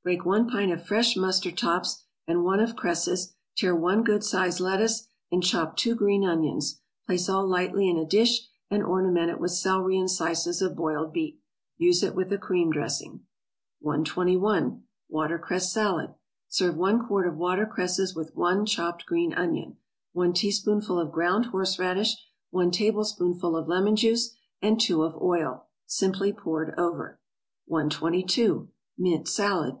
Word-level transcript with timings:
= 0.00 0.02
Break 0.02 0.24
one 0.24 0.48
pint 0.48 0.72
of 0.72 0.82
fresh 0.82 1.14
mustard 1.14 1.58
tops, 1.58 2.04
and 2.26 2.42
one 2.42 2.58
of 2.58 2.74
cresses, 2.74 3.34
tear 3.54 3.76
one 3.76 4.02
good 4.02 4.24
sized 4.24 4.58
lettuce, 4.58 5.06
and 5.30 5.42
chop 5.42 5.76
two 5.76 5.94
green 5.94 6.24
onions; 6.24 6.80
place 7.04 7.28
all 7.28 7.46
lightly 7.46 7.86
in 7.86 7.98
a 7.98 8.06
dish, 8.06 8.48
and 8.70 8.82
ornament 8.82 9.28
it 9.30 9.38
with 9.38 9.50
celery 9.50 9.98
and 9.98 10.10
slices 10.10 10.62
of 10.62 10.74
boiled 10.74 11.12
beet. 11.12 11.38
Use 11.76 12.02
it 12.02 12.14
with 12.14 12.32
a 12.32 12.38
cream 12.38 12.70
dressing. 12.72 13.26
121. 13.80 14.84
=Watercress 15.10 15.70
Salad.= 15.70 16.14
Serve 16.48 16.78
one 16.78 17.06
quart 17.06 17.26
of 17.26 17.36
watercresses 17.36 18.14
with 18.14 18.34
one 18.34 18.64
chopped 18.64 19.04
green 19.04 19.34
onion, 19.34 19.76
one 20.14 20.32
teaspoonful 20.32 20.98
of 20.98 21.12
ground 21.12 21.44
horseradish, 21.52 22.16
one 22.48 22.70
tablespoonful 22.70 23.54
of 23.54 23.68
lemon 23.68 23.96
juice, 23.96 24.34
and 24.62 24.80
two 24.80 25.02
of 25.02 25.14
oil, 25.20 25.66
simply 25.84 26.32
poured 26.32 26.72
over. 26.78 27.20
122. 27.66 28.66
=Mint 28.96 29.28
Salad. 29.28 29.76